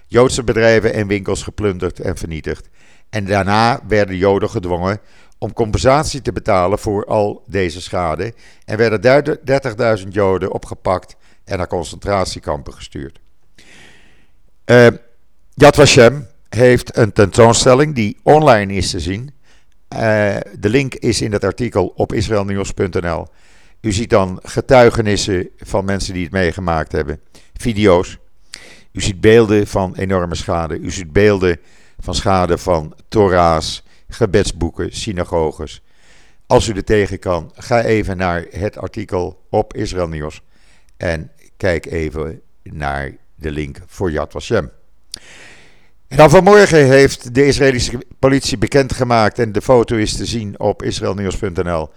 Joodse 0.06 0.44
bedrijven 0.44 0.92
en 0.92 1.06
winkels 1.06 1.42
geplunderd 1.42 2.00
en 2.00 2.16
vernietigd. 2.16 2.68
En 3.10 3.24
daarna 3.24 3.80
werden 3.88 4.16
Joden 4.16 4.50
gedwongen 4.50 5.00
om 5.40 5.52
compensatie 5.52 6.22
te 6.22 6.32
betalen 6.32 6.78
voor 6.78 7.04
al 7.04 7.42
deze 7.46 7.80
schade. 7.80 8.34
En 8.64 8.76
werden 8.76 9.38
30.000 10.00 10.08
Joden 10.08 10.52
opgepakt 10.52 11.16
en 11.44 11.58
naar 11.58 11.66
concentratiekampen 11.66 12.72
gestuurd. 12.74 13.20
Uh, 14.66 14.86
Yad 15.54 15.74
Vashem 15.74 16.26
heeft 16.48 16.96
een 16.96 17.12
tentoonstelling 17.12 17.94
die 17.94 18.18
online 18.22 18.72
is 18.72 18.90
te 18.90 19.00
zien. 19.00 19.30
Uh, 19.94 19.98
de 20.58 20.68
link 20.68 20.94
is 20.94 21.20
in 21.20 21.32
het 21.32 21.44
artikel 21.44 21.92
op 21.96 22.12
israelnieuws.nl. 22.12 23.26
U 23.80 23.92
ziet 23.92 24.10
dan 24.10 24.38
getuigenissen 24.42 25.48
van 25.58 25.84
mensen 25.84 26.14
die 26.14 26.22
het 26.22 26.32
meegemaakt 26.32 26.92
hebben, 26.92 27.20
video's. 27.56 28.18
U 28.92 29.00
ziet 29.00 29.20
beelden 29.20 29.66
van 29.66 29.94
enorme 29.96 30.34
schade. 30.34 30.78
U 30.78 30.90
ziet 30.90 31.12
beelden 31.12 31.60
van 31.98 32.14
schade 32.14 32.58
van 32.58 32.94
Torah's, 33.08 33.82
gebedsboeken, 34.10 34.96
synagoges. 34.96 35.82
Als 36.46 36.68
u 36.68 36.72
er 36.72 36.84
tegen 36.84 37.18
kan, 37.18 37.52
ga 37.54 37.82
even 37.82 38.16
naar 38.16 38.46
het 38.50 38.78
artikel 38.78 39.46
op 39.50 39.74
Israël 39.74 40.08
Nieuws 40.08 40.42
en 40.96 41.30
kijk 41.56 41.86
even 41.86 42.40
naar 42.62 43.16
de 43.34 43.50
link 43.50 43.78
voor 43.86 44.10
Yad 44.10 44.32
Vashem. 44.32 44.70
En 46.08 46.16
dan 46.16 46.30
vanmorgen 46.30 46.86
heeft 46.86 47.34
de 47.34 47.46
Israëlische 47.46 47.98
politie 48.18 48.58
bekendgemaakt, 48.58 49.38
en 49.38 49.52
de 49.52 49.62
foto 49.62 49.96
is 49.96 50.16
te 50.16 50.26
zien 50.26 50.60
op 50.60 50.82
israelnieuws.nl, 50.82 51.88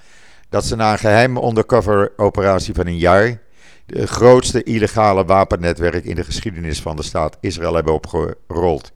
dat 0.49 0.65
ze 0.65 0.75
na 0.75 0.91
een 0.91 0.99
geheime 0.99 1.43
undercover 1.43 2.13
operatie 2.17 2.73
van 2.73 2.87
een 2.87 2.97
jaar 2.97 3.41
de 3.85 4.07
grootste 4.07 4.63
illegale 4.63 5.25
wapennetwerk 5.25 6.05
in 6.05 6.15
de 6.15 6.23
geschiedenis 6.23 6.81
van 6.81 6.95
de 6.95 7.03
staat 7.03 7.37
Israël 7.39 7.73
hebben 7.73 7.93
opgerold. 7.93 8.91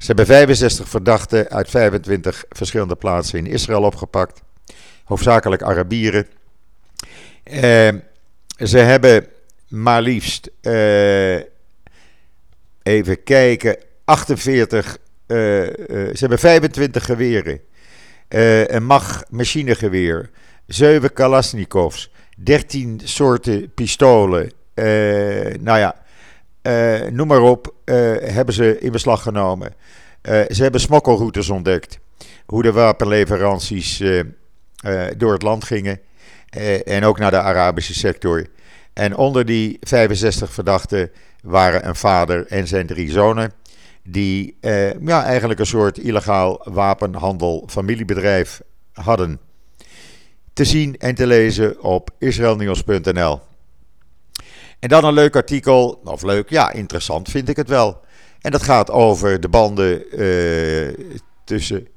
Ze 0.00 0.06
hebben 0.06 0.26
65 0.26 0.88
verdachten 0.88 1.48
uit 1.48 1.70
25 1.70 2.44
verschillende 2.48 2.96
plaatsen 2.96 3.38
in 3.38 3.46
Israël 3.46 3.82
opgepakt, 3.82 4.42
hoofdzakelijk 5.04 5.62
Arabieren. 5.62 6.26
Uh, 7.44 7.88
ze 8.58 8.78
hebben 8.78 9.26
maar 9.68 10.02
liefst, 10.02 10.50
uh, 10.62 11.34
even 12.82 13.22
kijken, 13.24 13.76
48, 14.04 14.98
uh, 15.26 15.62
eh, 15.62 15.68
eh, 15.68 16.14
ze 16.14 16.18
hebben 16.18 16.38
25 16.38 17.04
geweren, 17.04 17.60
een 18.28 18.84
mag 18.84 19.22
machinegeweer, 19.28 20.30
7 20.66 21.12
Kalasnikovs, 21.12 22.12
13 22.36 23.00
soorten 23.04 23.74
pistolen. 23.74 24.52
Nou 25.60 25.78
ja, 25.78 25.96
uh, 26.62 27.00
noem 27.10 27.26
maar 27.26 27.40
op, 27.40 27.74
uh, 27.84 27.94
hebben 28.20 28.54
ze 28.54 28.78
in 28.78 28.92
beslag 28.92 29.22
genomen. 29.22 29.74
ze 30.22 30.62
hebben 30.62 30.80
smokkelroutes 30.80 31.50
ontdekt. 31.50 31.98
Hoe 32.46 32.62
de 32.62 32.72
wapenleveranties 32.72 34.02
door 35.16 35.32
het 35.32 35.42
land 35.42 35.64
gingen. 35.64 36.00
en 36.84 37.04
ook 37.04 37.18
naar 37.18 37.30
de 37.30 37.40
Arabische 37.40 37.94
sector. 37.94 38.46
En 38.92 39.16
onder 39.16 39.44
die 39.44 39.76
65 39.80 40.52
verdachten 40.52 41.10
waren 41.42 41.88
een 41.88 41.96
vader 41.96 42.46
en 42.46 42.66
zijn 42.66 42.86
drie 42.86 43.10
zonen. 43.10 43.52
Die 44.02 44.56
ja, 45.00 45.24
eigenlijk 45.24 45.60
een 45.60 45.66
soort 45.66 45.98
illegaal 45.98 46.60
wapenhandel 46.64 47.64
familiebedrijf 47.70 48.60
hadden 48.92 49.40
te 50.52 50.64
zien 50.64 50.96
en 50.98 51.14
te 51.14 51.26
lezen 51.26 51.82
op 51.82 52.10
israelnieuws.nl. 52.18 53.40
En 54.80 54.88
dan 54.88 55.04
een 55.04 55.14
leuk 55.14 55.36
artikel, 55.36 56.00
of 56.04 56.22
leuk, 56.22 56.50
ja, 56.50 56.72
interessant 56.72 57.28
vind 57.28 57.48
ik 57.48 57.56
het 57.56 57.68
wel. 57.68 58.00
En 58.40 58.50
dat 58.50 58.62
gaat 58.62 58.90
over 58.90 59.40
de 59.40 59.48
banden 59.48 60.20
uh, 60.20 61.16
tussen 61.44 61.88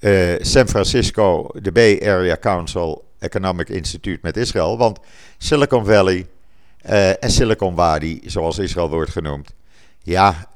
uh, 0.00 0.34
San 0.38 0.68
Francisco, 0.68 1.48
de 1.52 1.72
Bay 1.72 2.00
Area 2.00 2.36
Council 2.36 3.04
Economic 3.18 3.68
Institute 3.68 4.18
met 4.22 4.36
Israël. 4.36 4.78
Want 4.78 4.98
Silicon 5.38 5.84
Valley 5.84 6.26
uh, 6.86 7.08
en 7.08 7.30
Silicon 7.30 7.74
Wadi, 7.74 8.20
zoals 8.26 8.58
Israël 8.58 8.88
wordt 8.88 9.10
genoemd, 9.10 9.54
ja, 10.04 10.48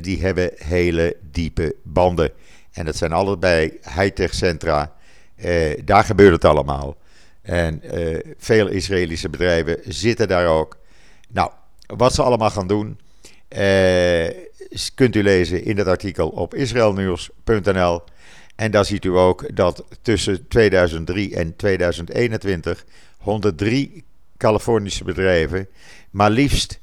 die 0.00 0.22
hebben 0.22 0.50
hele 0.54 1.16
diepe 1.30 1.74
banden. 1.82 2.30
En 2.72 2.84
dat 2.84 2.96
zijn 2.96 3.12
allebei 3.12 3.78
high-tech 3.82 4.34
centra. 4.34 4.92
daar 5.84 6.04
gebeurt 6.04 6.32
het 6.32 6.44
allemaal. 6.44 6.96
En 7.42 7.82
veel 8.38 8.68
Israëlische 8.68 9.28
bedrijven 9.28 9.78
zitten 9.84 10.28
daar 10.28 10.46
ook. 10.46 10.76
Nou, 11.28 11.50
wat 11.86 12.14
ze 12.14 12.22
allemaal 12.22 12.50
gaan 12.50 12.66
doen, 12.66 12.98
uh, 13.56 14.28
kunt 14.94 15.16
u 15.16 15.22
lezen 15.22 15.64
in 15.64 15.78
het 15.78 15.86
artikel 15.86 16.28
op 16.28 16.54
israelnieuws.nl. 16.54 18.02
En 18.56 18.70
daar 18.70 18.84
ziet 18.84 19.04
u 19.04 19.08
ook 19.08 19.56
dat 19.56 19.84
tussen 20.02 20.48
2003 20.48 21.36
en 21.36 21.56
2021 21.56 22.84
103 23.18 24.04
Californische 24.36 25.04
bedrijven 25.04 25.68
maar 26.14 26.30
liefst 26.30 26.80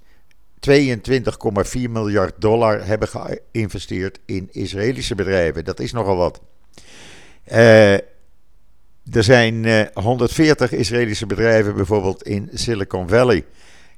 22,4 0.69 1.89
miljard 1.89 2.41
dollar 2.41 2.85
hebben 2.85 3.07
geïnvesteerd 3.07 4.19
in 4.25 4.49
Israëlische 4.51 5.15
bedrijven. 5.15 5.65
Dat 5.65 5.79
is 5.79 5.91
nogal 5.91 6.15
wat. 6.15 6.41
Uh, 7.51 7.93
er 9.13 9.23
zijn 9.23 9.89
140 9.93 10.71
eh, 10.71 10.79
Israëlische 10.79 11.25
bedrijven 11.25 11.75
bijvoorbeeld 11.75 12.23
in 12.23 12.49
Silicon 12.53 13.09
Valley. 13.09 13.45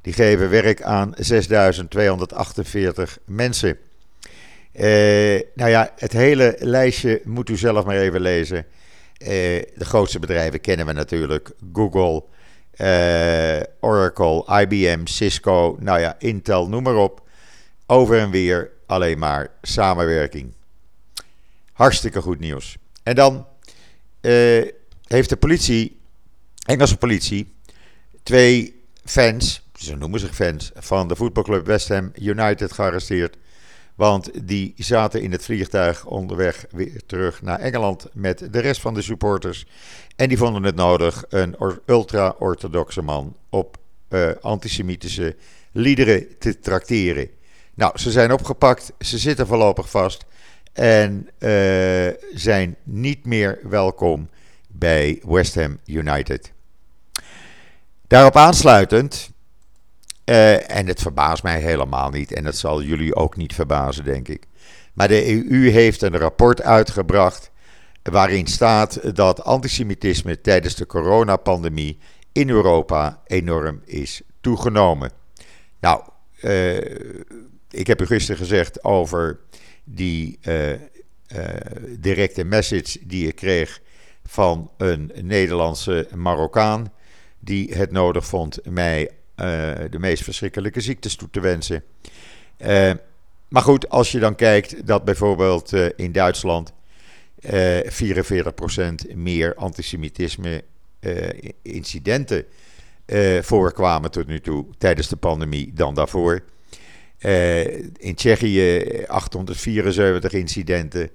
Die 0.03 0.13
geven 0.13 0.50
werk 0.50 0.81
aan 0.81 1.13
6248 1.17 3.17
mensen. 3.25 3.77
Uh, 4.75 5.41
nou 5.55 5.69
ja, 5.69 5.91
het 5.95 6.12
hele 6.12 6.55
lijstje 6.60 7.22
moet 7.24 7.50
u 7.50 7.57
zelf 7.57 7.86
maar 7.86 7.95
even 7.95 8.22
lezen. 8.22 8.57
Uh, 8.57 9.27
de 9.75 9.86
grootste 9.86 10.19
bedrijven 10.19 10.62
kennen 10.62 10.86
we 10.86 10.91
natuurlijk: 10.91 11.51
Google, 11.74 12.24
uh, 12.77 13.62
Oracle, 13.79 14.62
IBM, 14.62 15.05
Cisco, 15.05 15.77
nou 15.79 16.00
ja, 16.00 16.15
Intel, 16.19 16.69
noem 16.69 16.83
maar 16.83 16.95
op. 16.95 17.22
Over 17.86 18.19
en 18.19 18.31
weer 18.31 18.72
alleen 18.86 19.19
maar 19.19 19.51
samenwerking. 19.62 20.53
Hartstikke 21.74 22.22
goed 22.22 22.39
nieuws. 22.39 22.77
En 23.03 23.15
dan 23.15 23.48
heeft 25.07 25.29
de 25.29 25.38
politie, 25.39 26.00
Engelse 26.65 26.98
politie, 26.98 27.53
twee 28.24 28.83
fans, 29.05 29.62
ze 29.80 29.96
noemen 29.96 30.20
zich 30.20 30.36
fans, 30.36 30.72
van 30.75 31.08
de 31.08 31.15
voetbalclub 31.15 31.65
West 31.65 31.88
Ham 31.88 32.12
United 32.15 32.72
gearresteerd. 32.72 33.38
Want 33.96 34.48
die 34.48 34.74
zaten 34.77 35.22
in 35.22 35.32
het 35.32 35.44
vliegtuig 35.44 36.06
onderweg 36.06 36.65
weer 36.72 37.01
terug 37.06 37.42
naar 37.42 37.60
Engeland 37.60 38.08
met 38.13 38.53
de 38.53 38.60
rest 38.60 38.82
van 38.82 38.94
de 38.94 39.01
supporters. 39.01 39.65
En 40.15 40.27
die 40.27 40.38
vonden 40.38 40.63
het 40.63 40.75
nodig 40.75 41.25
een 41.30 41.56
ultra-orthodoxe 41.86 43.01
man 43.01 43.36
op 43.50 43.77
uh, 44.10 44.30
antisemitische 44.42 45.36
liederen 45.72 46.38
te 46.39 46.60
trakteren. 46.60 47.30
Nou, 47.74 47.98
ze 47.98 48.12
zijn 48.12 48.32
opgepakt, 48.32 48.94
ze 49.00 49.18
zitten 49.18 49.48
voorlopig 49.48 49.89
vast 49.89 50.25
en 50.74 51.30
uh, 51.39 51.50
zijn 52.34 52.75
niet 52.84 53.25
meer 53.25 53.60
welkom 53.63 54.30
bij 54.68 55.22
West 55.25 55.56
Ham 55.56 55.80
United. 55.86 56.51
Daarop 58.08 58.36
aansluitend 58.36 59.32
en 60.24 60.88
het 60.88 61.01
verbaast 61.01 61.44
mij 61.44 61.60
helemaal 61.60 62.10
niet. 62.10 62.34
En 62.34 62.44
dat 62.44 62.56
zal 62.56 62.84
jullie 62.84 63.15
ook 63.15 63.38
niet 63.38 63.53
verbazen, 63.53 64.03
denk 64.03 64.27
ik. 64.27 64.48
Maar 64.94 65.08
de 65.08 65.48
EU 65.50 65.70
heeft 65.70 66.01
een 66.01 66.18
rapport 66.18 66.62
uitgebracht 66.62 67.51
waarin 68.03 68.48
staat 68.48 69.15
dat 69.15 69.44
antisemitisme 69.44 70.42
tijdens 70.42 70.75
de 70.75 70.86
coronapandemie 70.86 71.98
in 72.32 72.50
Europa 72.50 73.22
enorm 73.25 73.82
is 73.86 74.22
toegenomen. 74.42 75.12
Nou, 75.80 76.03
uh, 76.42 76.77
ik 77.70 77.88
heb 77.88 78.01
u 78.01 78.06
gisteren 78.06 78.38
gezegd 78.38 78.84
over 78.84 79.39
die 79.84 80.39
uh, 80.48 80.72
directe 82.00 82.44
message 82.44 82.98
die 83.01 83.27
ik 83.27 83.36
kreeg 83.36 83.82
van 84.25 84.72
een 84.77 85.12
Nederlandse 85.22 86.08
Marokkaan. 86.15 86.94
Die 87.39 87.74
het 87.74 87.92
nodig 87.92 88.25
vond 88.25 88.60
mij 88.65 89.10
de 89.35 89.97
meest 89.99 90.23
verschrikkelijke 90.23 90.81
ziektes 90.81 91.15
toe 91.15 91.29
te 91.31 91.39
wensen. 91.39 91.83
maar 93.47 93.61
goed, 93.61 93.89
als 93.89 94.11
je 94.11 94.19
dan 94.19 94.35
kijkt 94.35 94.87
dat 94.87 95.03
bijvoorbeeld 95.03 95.73
in 95.95 96.11
Duitsland 96.11 96.73
44% 97.45 99.15
meer 99.15 99.55
antisemitisme 99.55 100.63
incidenten 101.61 102.45
voorkwamen 103.41 104.11
tot 104.11 104.27
nu 104.27 104.39
toe 104.39 104.65
tijdens 104.77 105.07
de 105.07 105.15
pandemie 105.15 105.71
dan 105.73 105.95
daarvoor. 105.95 106.43
In 107.97 108.15
Tsjechië 108.15 108.83
874 109.07 110.33
incidenten 110.33 111.09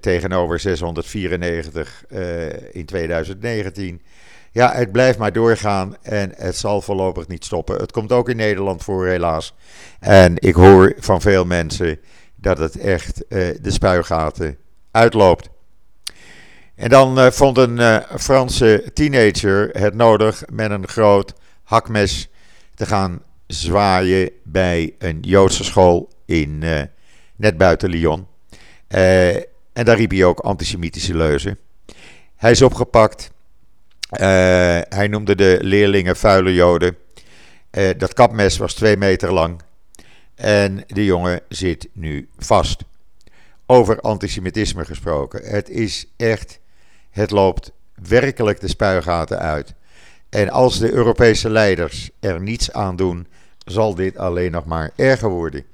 tegenover 0.00 0.60
694 0.60 2.04
uh, 2.08 2.46
eh, 2.46 2.62
in 2.72 2.84
2019. 2.84 4.02
Ja, 4.54 4.72
het 4.72 4.92
blijft 4.92 5.18
maar 5.18 5.32
doorgaan 5.32 5.96
en 6.02 6.32
het 6.36 6.56
zal 6.56 6.82
voorlopig 6.82 7.28
niet 7.28 7.44
stoppen. 7.44 7.76
Het 7.76 7.92
komt 7.92 8.12
ook 8.12 8.28
in 8.28 8.36
Nederland 8.36 8.82
voor, 8.82 9.06
helaas. 9.06 9.54
En 10.00 10.34
ik 10.38 10.54
hoor 10.54 10.94
van 10.98 11.20
veel 11.20 11.44
mensen 11.44 12.00
dat 12.34 12.58
het 12.58 12.78
echt 12.78 13.24
de 13.28 13.70
spuigaten 13.70 14.58
uitloopt. 14.90 15.48
En 16.74 16.88
dan 16.88 17.32
vond 17.32 17.58
een 17.58 18.02
Franse 18.18 18.90
teenager 18.92 19.70
het 19.72 19.94
nodig 19.94 20.42
met 20.52 20.70
een 20.70 20.88
groot 20.88 21.32
hakmes 21.62 22.28
te 22.74 22.86
gaan 22.86 23.22
zwaaien 23.46 24.30
bij 24.44 24.94
een 24.98 25.18
Joodse 25.20 25.64
school 25.64 26.08
in, 26.26 26.58
net 27.36 27.56
buiten 27.56 27.90
Lyon. 27.90 28.26
En 28.88 29.84
daar 29.84 29.96
riep 29.96 30.10
hij 30.10 30.24
ook 30.24 30.40
antisemitische 30.40 31.16
leuzen. 31.16 31.58
Hij 32.36 32.50
is 32.50 32.62
opgepakt. 32.62 33.32
Uh, 34.20 34.80
hij 34.88 35.08
noemde 35.08 35.34
de 35.34 35.58
leerlingen 35.60 36.16
vuile 36.16 36.54
Joden. 36.54 36.96
dat 37.96 38.12
kapmes 38.12 38.56
was 38.56 38.74
twee 38.74 38.96
meter 38.96 39.32
lang. 39.32 39.60
En 40.34 40.84
de 40.86 41.04
jongen 41.04 41.40
zit 41.48 41.88
nu 41.92 42.28
vast. 42.38 42.84
Over 43.66 44.00
antisemitisme 44.00 44.84
gesproken. 44.84 45.50
Het 45.50 45.68
is 45.68 46.06
echt. 46.16 46.60
Het 47.10 47.30
loopt 47.30 47.72
werkelijk 47.94 48.60
de 48.60 48.68
spuigaten 48.68 49.38
uit. 49.38 49.74
En 50.30 50.50
als 50.50 50.78
de 50.78 50.92
Europese 50.92 51.50
leiders 51.50 52.10
er 52.20 52.40
niets 52.40 52.72
aan 52.72 52.96
doen, 52.96 53.26
zal 53.64 53.94
dit 53.94 54.16
alleen 54.16 54.50
nog 54.50 54.64
maar 54.64 54.90
erger 54.96 55.28
worden. 55.28 55.64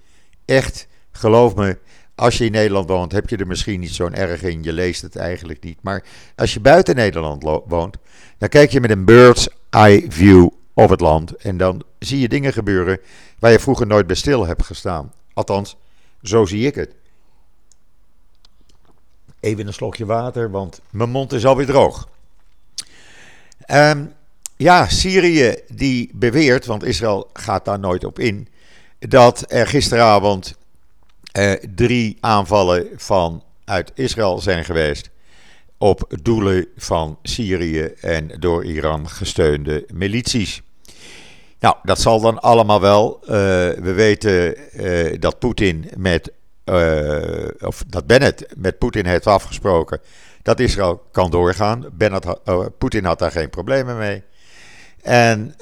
Echt, 0.44 0.87
geloof 1.12 1.54
me, 1.54 1.78
als 2.20 2.38
je 2.38 2.44
in 2.44 2.52
Nederland 2.52 2.88
woont, 2.88 3.12
heb 3.12 3.28
je 3.28 3.36
er 3.36 3.46
misschien 3.46 3.80
niet 3.80 3.94
zo'n 3.94 4.14
erg 4.14 4.42
in. 4.42 4.62
Je 4.62 4.72
leest 4.72 5.02
het 5.02 5.16
eigenlijk 5.16 5.62
niet. 5.62 5.78
Maar 5.82 6.04
als 6.36 6.54
je 6.54 6.60
buiten 6.60 6.94
Nederland 6.94 7.42
woont, 7.66 7.96
dan 8.38 8.48
kijk 8.48 8.70
je 8.70 8.80
met 8.80 8.90
een 8.90 9.04
bird's 9.04 9.48
eye 9.70 10.04
view 10.08 10.48
op 10.74 10.90
het 10.90 11.00
land. 11.00 11.36
En 11.36 11.56
dan 11.56 11.82
zie 11.98 12.20
je 12.20 12.28
dingen 12.28 12.52
gebeuren 12.52 12.98
waar 13.38 13.50
je 13.50 13.58
vroeger 13.58 13.86
nooit 13.86 14.06
bij 14.06 14.16
stil 14.16 14.46
hebt 14.46 14.62
gestaan. 14.62 15.12
Althans, 15.34 15.76
zo 16.22 16.44
zie 16.44 16.66
ik 16.66 16.74
het. 16.74 16.94
Even 19.40 19.66
een 19.66 19.72
slokje 19.72 20.06
water, 20.06 20.50
want 20.50 20.80
mijn 20.90 21.11
mond 21.11 21.33
is 21.33 21.46
alweer 21.46 21.66
droog. 21.66 22.09
Um, 23.72 24.12
ja, 24.56 24.88
Syrië 24.88 25.54
die 25.68 26.11
beweert, 26.14 26.66
want 26.66 26.85
Israël 26.85 27.30
gaat 27.33 27.64
daar 27.64 27.78
nooit 27.78 28.04
op 28.04 28.18
in, 28.18 28.48
dat 28.98 29.44
er 29.48 29.66
gisteravond 29.66 30.59
eh, 31.33 31.53
drie 31.75 32.16
aanvallen 32.21 32.87
van 32.97 33.43
uit 33.64 33.93
Israël 33.95 34.38
zijn 34.38 34.64
geweest 34.64 35.11
op 35.79 36.12
doelen 36.23 36.66
van 36.77 37.19
Syrië 37.23 37.83
en 38.01 38.31
door 38.38 38.64
Iran 38.64 39.09
gesteunde 39.09 39.85
milities. 39.93 40.62
Nou, 41.61 41.77
dat 41.83 42.01
zal 42.01 42.21
dan 42.21 42.40
allemaal 42.40 42.81
wel. 42.81 43.19
Uh, 43.23 43.29
we 43.29 43.93
weten 43.95 44.57
uh, 44.73 45.16
dat 45.19 45.38
Poetin 45.38 45.90
met, 45.97 46.33
of 47.61 47.85
dat 47.87 48.07
Bennett 48.07 48.47
met 48.57 48.79
Poetin 48.79 49.07
heeft 49.07 49.27
afgesproken 49.27 50.01
dat 50.43 50.61
Israël 50.61 51.03
kan 51.12 51.31
doorgaan. 51.31 51.85
Poetin 52.79 53.05
had 53.05 53.19
daar 53.19 53.31
geen 53.31 53.51
problemen 53.51 53.99
mee. 53.99 54.23
En 55.03 55.55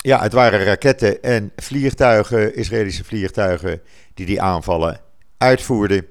ja, 0.00 0.22
het 0.22 0.32
waren 0.32 0.64
raketten 0.64 1.22
en 1.22 1.52
vliegtuigen, 1.56 2.54
Israëlische 2.54 3.04
vliegtuigen, 3.04 3.80
die 4.14 4.26
die 4.26 4.42
aanvallen 4.42 5.00
uitvoerden. 5.38 6.06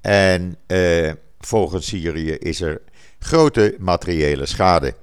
En 0.00 0.56
uh, 0.66 1.12
volgens 1.40 1.86
Syrië 1.86 2.32
is 2.32 2.60
er 2.60 2.80
grote 3.18 3.76
materiële 3.78 4.46
schade. 4.46 4.94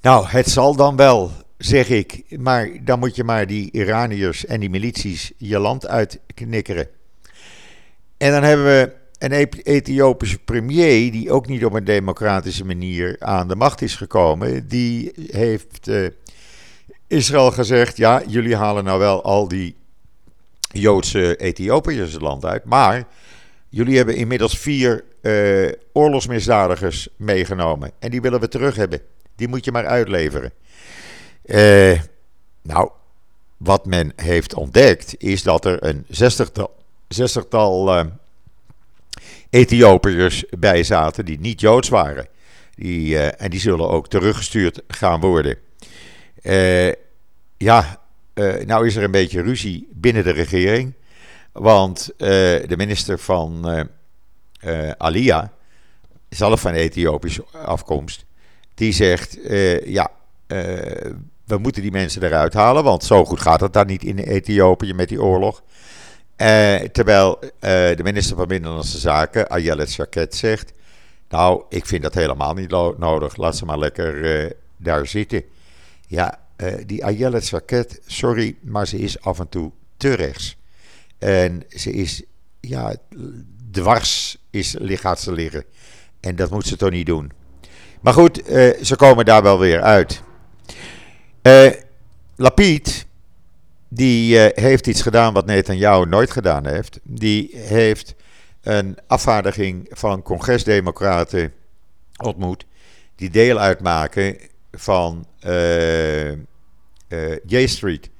Nou, 0.00 0.26
het 0.26 0.48
zal 0.48 0.76
dan 0.76 0.96
wel, 0.96 1.30
zeg 1.58 1.88
ik. 1.88 2.24
Maar 2.38 2.68
dan 2.84 2.98
moet 2.98 3.16
je 3.16 3.24
maar 3.24 3.46
die 3.46 3.70
Iraniërs 3.72 4.46
en 4.46 4.60
die 4.60 4.70
milities 4.70 5.32
je 5.36 5.58
land 5.58 5.86
uitknikkeren. 5.86 6.88
En 8.16 8.30
dan 8.30 8.42
hebben 8.42 8.66
we 8.66 8.92
een 9.18 9.32
Ethiopische 9.62 10.38
premier, 10.38 11.12
die 11.12 11.32
ook 11.32 11.46
niet 11.46 11.64
op 11.64 11.72
een 11.72 11.84
democratische 11.84 12.64
manier 12.64 13.16
aan 13.18 13.48
de 13.48 13.56
macht 13.56 13.82
is 13.82 13.94
gekomen, 13.94 14.68
die 14.68 15.12
heeft 15.30 15.88
uh, 15.88 16.08
Israël 17.08 17.50
gezegd: 17.50 17.96
ja, 17.96 18.22
jullie 18.26 18.56
halen 18.56 18.84
nou 18.84 18.98
wel 18.98 19.22
al 19.22 19.48
die 19.48 19.76
Joodse 20.72 21.36
Ethiopiërs 21.36 22.12
het 22.12 22.22
land 22.22 22.44
uit, 22.44 22.64
maar 22.64 23.06
jullie 23.68 23.96
hebben 23.96 24.16
inmiddels 24.16 24.58
vier 24.58 25.04
uh, 25.22 25.72
oorlogsmisdadigers 25.92 27.08
meegenomen 27.16 27.90
en 27.98 28.10
die 28.10 28.20
willen 28.20 28.40
we 28.40 28.48
terug 28.48 28.76
hebben. 28.76 29.00
Die 29.36 29.48
moet 29.48 29.64
je 29.64 29.72
maar 29.72 29.86
uitleveren. 29.86 30.52
Uh, 31.44 32.00
nou, 32.62 32.90
wat 33.56 33.86
men 33.86 34.12
heeft 34.16 34.54
ontdekt 34.54 35.14
is 35.18 35.42
dat 35.42 35.64
er 35.64 35.84
een 35.84 36.04
zestigtal, 36.08 36.76
zestigtal 37.08 38.06
Ethiopiërs 39.50 40.44
bij 40.58 40.82
zaten 40.82 41.24
die 41.24 41.40
niet 41.40 41.60
Joods 41.60 41.88
waren. 41.88 42.26
Die, 42.74 43.18
en 43.18 43.50
die 43.50 43.60
zullen 43.60 43.88
ook 43.88 44.08
teruggestuurd 44.08 44.82
gaan 44.88 45.20
worden. 45.20 45.58
Uh, 46.42 46.92
ja, 47.56 48.00
uh, 48.34 48.54
nou 48.64 48.86
is 48.86 48.96
er 48.96 49.02
een 49.02 49.10
beetje 49.10 49.42
ruzie 49.42 49.88
binnen 49.92 50.24
de 50.24 50.30
regering. 50.30 50.94
Want 51.52 52.12
de 52.16 52.74
minister 52.76 53.18
van 53.18 53.88
Alia, 54.96 55.52
zelf 56.28 56.60
van 56.60 56.72
Ethiopische 56.72 57.44
afkomst, 57.52 58.24
die 58.74 58.92
zegt: 58.92 59.38
ja, 59.84 60.10
we 61.44 61.58
moeten 61.58 61.82
die 61.82 61.90
mensen 61.90 62.22
eruit 62.22 62.54
halen, 62.54 62.84
want 62.84 63.04
zo 63.04 63.24
goed 63.24 63.40
gaat 63.40 63.60
het 63.60 63.72
daar 63.72 63.84
niet 63.84 64.04
in 64.04 64.18
Ethiopië 64.18 64.94
met 64.94 65.08
die 65.08 65.22
oorlog. 65.22 65.62
Terwijl 66.92 67.38
de 67.60 68.00
minister 68.02 68.36
van 68.36 68.48
Binnenlandse 68.48 68.98
Zaken, 68.98 69.48
Ayelet 69.48 69.90
Shaked, 69.90 70.34
zegt... 70.34 70.72
Nou, 71.28 71.62
ik 71.68 71.86
vind 71.86 72.02
dat 72.02 72.14
helemaal 72.14 72.54
niet 72.54 72.70
nodig. 72.98 73.36
Laat 73.36 73.56
ze 73.56 73.64
maar 73.64 73.78
lekker 73.78 74.52
daar 74.76 75.06
zitten. 75.06 75.42
Ja, 76.08 76.38
die 76.86 77.04
Ayelet 77.04 77.44
Shaked, 77.44 78.00
sorry, 78.06 78.56
maar 78.60 78.86
ze 78.86 78.98
is 78.98 79.20
af 79.20 79.38
en 79.38 79.48
toe 79.48 79.72
te 79.96 80.14
rechts. 80.14 80.56
En 81.18 81.62
ze 81.68 81.92
is, 81.92 82.22
ja, 82.60 82.96
dwars 83.70 84.38
is, 84.50 84.76
gaat 84.78 85.20
ze 85.20 85.32
liggen. 85.32 85.64
En 86.20 86.36
dat 86.36 86.50
moet 86.50 86.66
ze 86.66 86.76
toch 86.76 86.90
niet 86.90 87.06
doen. 87.06 87.32
Maar 88.00 88.12
goed, 88.12 88.42
ze 88.82 88.94
komen 88.96 89.24
daar 89.24 89.42
wel 89.42 89.58
weer 89.58 89.82
uit. 89.82 90.22
Lapid, 92.36 93.06
die 93.88 94.34
uh, 94.34 94.46
heeft 94.64 94.86
iets 94.86 95.02
gedaan 95.02 95.32
wat 95.32 95.46
Netanyahu 95.46 96.06
nooit 96.06 96.30
gedaan 96.30 96.66
heeft. 96.66 97.00
Die 97.02 97.50
heeft 97.52 98.14
een 98.62 98.98
afvaardiging 99.06 99.86
van 99.90 100.22
congresdemocraten 100.22 101.52
ontmoet. 102.16 102.66
die 103.16 103.30
deel 103.30 103.58
uitmaken 103.58 104.38
van 104.72 105.26
uh, 105.46 106.30
uh, 106.32 106.36
J 107.46 107.66
Street, 107.66 108.10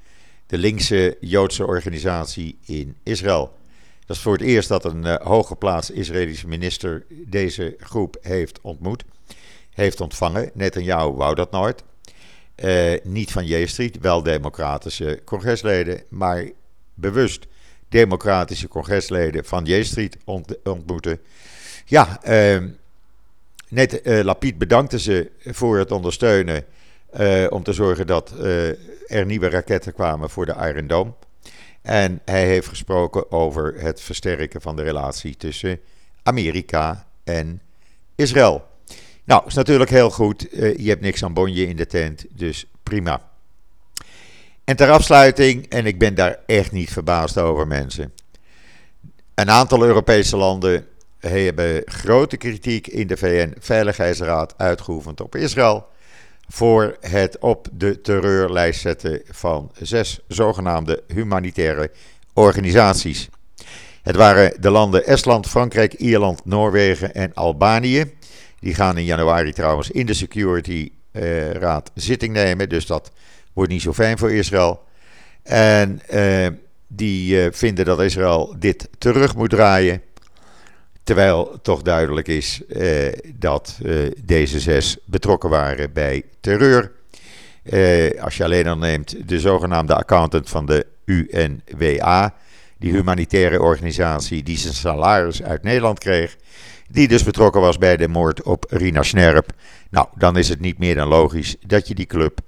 de 0.47 0.57
linkse 0.57 1.17
Joodse 1.19 1.65
organisatie 1.65 2.57
in 2.65 2.95
Israël. 3.03 3.57
Dat 4.05 4.15
is 4.15 4.21
voor 4.23 4.33
het 4.33 4.41
eerst 4.41 4.69
dat 4.69 4.85
een 4.85 5.05
uh, 5.05 5.15
hooggeplaatst 5.15 5.89
Israëlische 5.89 6.47
minister 6.47 7.05
deze 7.09 7.75
groep 7.79 8.17
heeft 8.21 8.61
ontmoet, 8.61 9.03
heeft 9.69 10.01
ontvangen. 10.01 10.51
Netanyahu 10.53 11.11
wou 11.11 11.35
dat 11.35 11.51
nooit. 11.51 11.83
niet 13.03 13.31
van 13.31 13.45
J 13.45 13.65
Street, 13.65 13.99
wel 13.99 14.23
democratische 14.23 15.21
congresleden, 15.25 16.03
maar 16.09 16.49
bewust 16.93 17.47
democratische 17.89 18.67
congresleden 18.67 19.45
van 19.45 19.65
J 19.65 19.83
Street 19.83 20.17
ontmoeten. 20.63 21.19
Ja, 21.85 22.19
uh, 22.27 22.63
net 23.69 24.07
uh, 24.07 24.23
Lapid 24.23 24.57
bedankte 24.57 24.99
ze 24.99 25.31
voor 25.45 25.77
het 25.77 25.91
ondersteunen 25.91 26.65
uh, 27.19 27.45
om 27.49 27.63
te 27.63 27.73
zorgen 27.73 28.07
dat 28.07 28.33
er 29.07 29.25
nieuwe 29.25 29.49
raketten 29.49 29.93
kwamen 29.93 30.29
voor 30.29 30.45
de 30.45 30.55
Iron 30.59 30.87
Dome. 30.87 31.11
En 31.81 32.21
hij 32.25 32.45
heeft 32.45 32.67
gesproken 32.67 33.31
over 33.31 33.75
het 33.77 34.01
versterken 34.01 34.61
van 34.61 34.75
de 34.75 34.83
relatie 34.83 35.35
tussen 35.37 35.79
Amerika 36.23 37.07
en 37.23 37.61
Israël. 38.15 38.67
Nou, 39.23 39.43
is 39.47 39.53
natuurlijk 39.53 39.89
heel 39.89 40.09
goed. 40.09 40.47
je 40.51 40.85
hebt 40.89 41.01
niks 41.01 41.23
aan 41.23 41.33
bonje 41.33 41.67
in 41.67 41.75
de 41.75 41.85
tent, 41.85 42.25
dus 42.29 42.65
prima. 42.83 43.29
En 44.69 44.75
ter 44.75 44.89
afsluiting, 44.89 45.69
en 45.69 45.85
ik 45.85 45.99
ben 45.99 46.15
daar 46.15 46.39
echt 46.45 46.71
niet 46.71 46.91
verbaasd 46.91 47.37
over 47.37 47.67
mensen. 47.67 48.13
Een 49.35 49.49
aantal 49.49 49.83
Europese 49.83 50.37
landen 50.37 50.87
hebben 51.19 51.81
grote 51.85 52.37
kritiek 52.37 52.87
in 52.87 53.07
de 53.07 53.17
VN-veiligheidsraad 53.17 54.53
uitgeoefend 54.57 55.21
op 55.21 55.35
Israël. 55.35 55.87
voor 56.47 56.97
het 56.99 57.37
op 57.39 57.67
de 57.71 58.01
terreurlijst 58.01 58.81
zetten 58.81 59.21
van 59.25 59.71
zes 59.81 60.19
zogenaamde 60.27 61.03
humanitaire 61.07 61.91
organisaties. 62.33 63.29
Het 64.01 64.15
waren 64.15 64.61
de 64.61 64.69
landen 64.69 65.05
Estland, 65.05 65.47
Frankrijk, 65.47 65.93
Ierland, 65.93 66.45
Noorwegen 66.45 67.13
en 67.13 67.33
Albanië. 67.33 68.13
Die 68.59 68.73
gaan 68.73 68.97
in 68.97 69.03
januari 69.03 69.53
trouwens 69.53 69.91
in 69.91 70.05
de 70.05 70.13
Security 70.13 70.91
uh, 71.11 71.51
Raad 71.51 71.91
zitting 71.93 72.33
nemen. 72.33 72.69
Dus 72.69 72.85
dat 72.85 73.11
wordt 73.53 73.71
niet 73.71 73.81
zo 73.81 73.93
fijn 73.93 74.17
voor 74.17 74.31
Israël. 74.31 74.83
En 75.43 76.01
uh, 76.13 76.47
die 76.87 77.45
uh, 77.45 77.47
vinden 77.51 77.85
dat 77.85 78.01
Israël 78.01 78.55
dit 78.59 78.89
terug 78.97 79.35
moet 79.35 79.49
draaien. 79.49 80.01
Terwijl 81.09 81.59
toch 81.61 81.81
duidelijk 81.81 82.27
is 82.27 82.61
uh, 82.67 83.07
dat 83.35 83.77
deze 84.23 84.59
zes 84.59 84.97
betrokken 85.05 85.49
waren 85.49 85.93
bij 85.93 86.23
terreur. 86.39 86.91
als 88.21 88.37
je 88.37 88.43
alleen 88.43 88.67
al 88.67 88.77
neemt 88.77 89.29
de 89.29 89.39
zogenaamde 89.39 89.95
accountant 89.95 90.49
van 90.49 90.65
de 90.65 90.85
UNWA, 91.05 92.33
die 92.77 92.91
humanitaire 92.91 93.61
organisatie 93.61 94.43
die 94.43 94.57
zijn 94.57 94.73
salaris 94.73 95.43
uit 95.43 95.63
Nederland 95.63 95.99
kreeg, 95.99 96.35
die 96.89 97.07
dus 97.07 97.23
betrokken 97.23 97.61
was 97.61 97.77
bij 97.77 97.97
de 97.97 98.07
moord 98.07 98.43
op 98.43 98.65
Rina 98.69 99.03
Snerp. 99.03 99.51
Nou, 99.89 100.07
dan 100.15 100.37
is 100.37 100.49
het 100.49 100.59
niet 100.59 100.77
meer 100.77 100.95
dan 100.95 101.07
logisch 101.07 101.55
dat 101.65 101.87
je 101.87 101.95
die 101.95 102.05
club 102.05 102.39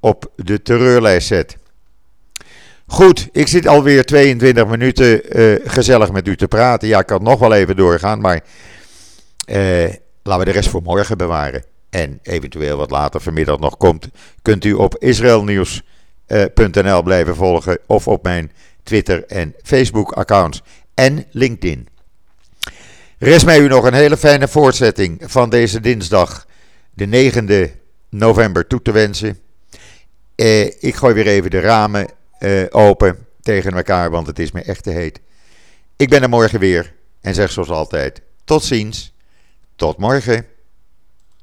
op 0.00 0.32
de 0.36 0.62
terreurlijst 0.62 1.26
zet. 1.26 1.58
Goed, 2.86 3.28
ik 3.32 3.48
zit 3.48 3.66
alweer 3.66 4.04
22 4.04 4.66
minuten 4.66 5.40
uh, 5.40 5.60
gezellig 5.64 6.12
met 6.12 6.28
u 6.28 6.36
te 6.36 6.48
praten. 6.48 6.88
Ja, 6.88 6.98
ik 6.98 7.06
kan 7.06 7.22
nog 7.22 7.38
wel 7.38 7.54
even 7.54 7.76
doorgaan, 7.76 8.20
maar 8.20 8.40
uh, 9.46 9.88
laten 10.22 10.38
we 10.38 10.44
de 10.44 10.50
rest 10.50 10.68
voor 10.68 10.82
morgen 10.82 11.18
bewaren. 11.18 11.64
En 11.90 12.18
eventueel 12.22 12.76
wat 12.76 12.90
later 12.90 13.20
vanmiddag 13.20 13.58
nog 13.58 13.76
komt, 13.76 14.08
kunt 14.42 14.64
u 14.64 14.72
op 14.72 14.96
israelnieuws.nl 14.98 17.02
blijven 17.02 17.36
volgen 17.36 17.78
of 17.86 18.08
op 18.08 18.22
mijn 18.22 18.52
Twitter 18.82 19.26
en 19.26 19.54
Facebook 19.62 20.12
accounts 20.12 20.62
en 20.94 21.26
LinkedIn. 21.30 21.88
Rest 23.18 23.44
mij 23.44 23.60
u 23.60 23.68
nog 23.68 23.84
een 23.84 23.94
hele 23.94 24.16
fijne 24.16 24.48
voortzetting 24.48 25.22
van 25.24 25.50
deze 25.50 25.80
dinsdag, 25.80 26.46
de 26.94 27.32
9e 27.32 27.70
november, 28.10 28.66
toe 28.66 28.82
te 28.82 28.92
wensen. 28.92 29.38
Uh, 30.36 30.64
ik 30.64 30.94
gooi 30.94 31.14
weer 31.14 31.26
even 31.26 31.50
de 31.50 31.60
ramen 31.60 32.08
uh, 32.44 32.66
open 32.70 33.26
tegen 33.40 33.72
elkaar, 33.72 34.10
want 34.10 34.26
het 34.26 34.38
is 34.38 34.52
me 34.52 34.62
echt 34.62 34.82
te 34.82 34.90
heet. 34.90 35.20
Ik 35.96 36.08
ben 36.08 36.22
er 36.22 36.28
morgen 36.28 36.58
weer 36.58 36.94
en 37.20 37.34
zeg 37.34 37.50
zoals 37.50 37.70
altijd: 37.70 38.20
tot 38.44 38.64
ziens, 38.64 39.14
tot 39.76 39.98
morgen. 39.98 40.46